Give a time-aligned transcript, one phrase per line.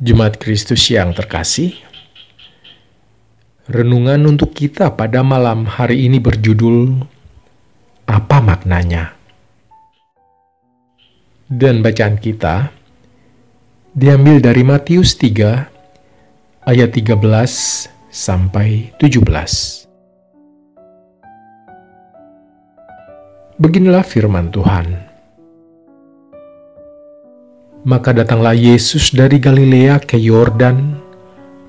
[0.00, 1.76] Jemaat Kristus yang terkasih,
[3.68, 7.04] renungan untuk kita pada malam hari ini berjudul
[8.08, 9.12] Apa maknanya?
[11.52, 12.72] Dan bacaan kita
[13.92, 15.68] diambil dari Matius 3
[16.64, 17.20] ayat 13
[18.08, 19.20] sampai 17.
[23.60, 25.09] Beginilah firman Tuhan.
[27.80, 31.00] Maka datanglah Yesus dari Galilea ke Yordan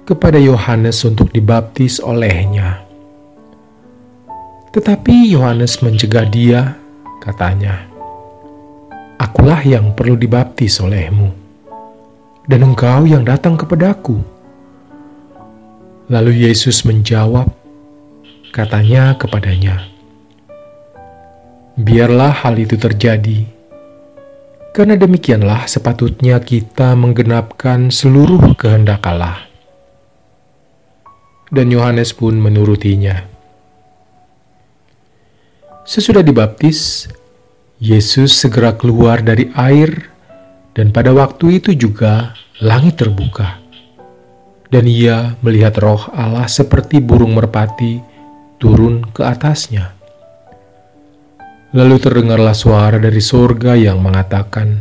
[0.04, 2.84] kepada Yohanes untuk dibaptis olehnya.
[4.76, 6.76] Tetapi Yohanes mencegah dia,
[7.24, 7.88] katanya,
[9.16, 11.32] Akulah yang perlu dibaptis olehmu,
[12.44, 14.20] dan engkau yang datang kepadaku.
[16.12, 17.48] Lalu Yesus menjawab,
[18.52, 19.88] katanya kepadanya,
[21.80, 23.48] Biarlah hal itu terjadi,
[24.72, 29.48] karena demikianlah sepatutnya kita menggenapkan seluruh kehendak Allah.
[31.52, 33.28] Dan Yohanes pun menurutinya.
[35.84, 37.12] Sesudah dibaptis,
[37.84, 40.08] Yesus segera keluar dari air,
[40.72, 42.32] dan pada waktu itu juga
[42.64, 43.60] langit terbuka.
[44.72, 48.00] Dan ia melihat roh Allah seperti burung merpati
[48.56, 50.01] turun ke atasnya.
[51.72, 54.76] Lalu terdengarlah suara dari sorga yang mengatakan,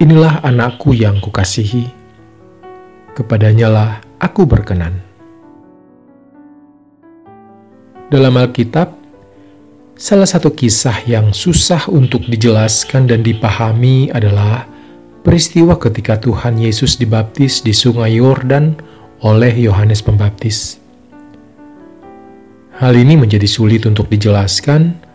[0.00, 1.84] Inilah anakku yang kukasihi,
[3.12, 4.96] kepadanya lah aku berkenan.
[8.08, 8.88] Dalam Alkitab,
[10.00, 14.64] salah satu kisah yang susah untuk dijelaskan dan dipahami adalah
[15.20, 18.80] peristiwa ketika Tuhan Yesus dibaptis di sungai Yordan
[19.20, 20.80] oleh Yohanes Pembaptis.
[22.80, 25.09] Hal ini menjadi sulit untuk dijelaskan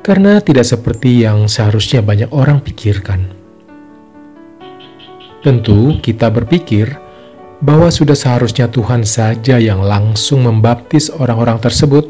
[0.00, 3.36] karena tidak seperti yang seharusnya banyak orang pikirkan.
[5.40, 7.00] Tentu, kita berpikir
[7.64, 12.08] bahwa sudah seharusnya Tuhan saja yang langsung membaptis orang-orang tersebut,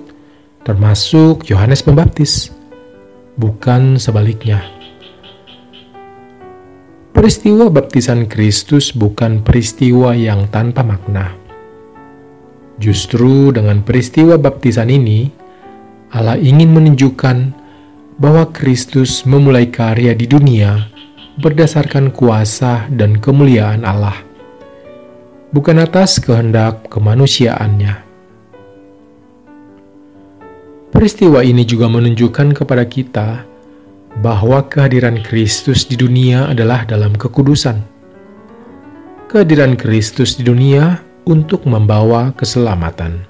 [0.63, 2.51] termasuk Yohanes Pembaptis,
[3.39, 4.63] bukan sebaliknya.
[7.11, 11.35] Peristiwa baptisan Kristus bukan peristiwa yang tanpa makna.
[12.81, 15.29] Justru dengan peristiwa baptisan ini,
[16.15, 17.60] Allah ingin menunjukkan
[18.21, 20.93] bahwa Kristus memulai karya di dunia
[21.41, 24.21] berdasarkan kuasa dan kemuliaan Allah,
[25.57, 28.05] bukan atas kehendak kemanusiaannya.
[30.93, 33.49] Peristiwa ini juga menunjukkan kepada kita
[34.21, 37.81] bahwa kehadiran Kristus di dunia adalah dalam kekudusan.
[39.33, 43.30] Kehadiran Kristus di dunia untuk membawa keselamatan.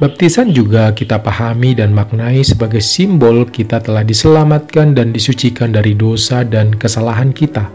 [0.00, 6.44] Baptisan juga kita pahami dan maknai sebagai simbol kita telah diselamatkan dan disucikan dari dosa
[6.48, 7.68] dan kesalahan kita.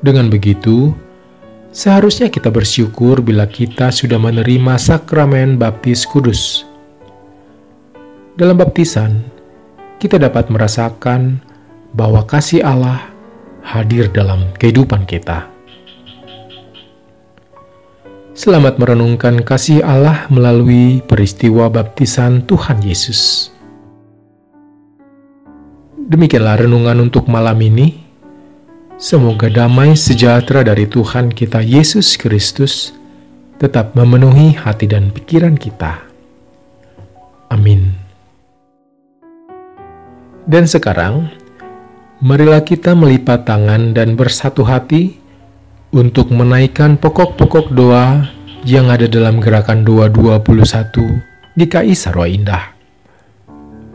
[0.00, 0.96] Dengan begitu,
[1.70, 6.64] seharusnya kita bersyukur bila kita sudah menerima sakramen baptis kudus.
[8.34, 9.20] Dalam baptisan,
[10.00, 11.44] kita dapat merasakan
[11.92, 13.12] bahwa kasih Allah
[13.60, 15.49] hadir dalam kehidupan kita.
[18.40, 23.52] Selamat merenungkan kasih Allah melalui peristiwa baptisan Tuhan Yesus.
[26.08, 28.00] Demikianlah renungan untuk malam ini.
[28.96, 32.96] Semoga damai sejahtera dari Tuhan kita Yesus Kristus
[33.60, 36.00] tetap memenuhi hati dan pikiran kita.
[37.52, 37.92] Amin.
[40.48, 41.28] Dan sekarang,
[42.24, 45.19] marilah kita melipat tangan dan bersatu hati
[45.90, 48.26] untuk menaikkan pokok-pokok doa
[48.62, 52.74] yang ada dalam gerakan doa 21 GKI Sarwa Indah.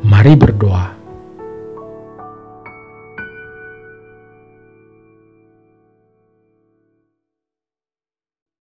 [0.03, 0.94] Mari berdoa.